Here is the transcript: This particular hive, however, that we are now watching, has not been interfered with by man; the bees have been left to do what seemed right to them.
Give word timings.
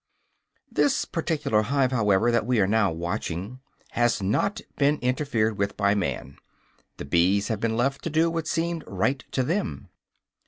This 0.71 1.05
particular 1.05 1.61
hive, 1.61 1.91
however, 1.91 2.31
that 2.31 2.47
we 2.47 2.59
are 2.59 2.65
now 2.65 2.91
watching, 2.91 3.59
has 3.91 4.19
not 4.19 4.59
been 4.75 4.97
interfered 5.03 5.59
with 5.59 5.77
by 5.77 5.93
man; 5.93 6.37
the 6.97 7.05
bees 7.05 7.49
have 7.49 7.59
been 7.59 7.77
left 7.77 8.01
to 8.05 8.09
do 8.09 8.27
what 8.27 8.47
seemed 8.47 8.83
right 8.87 9.23
to 9.31 9.43
them. 9.43 9.89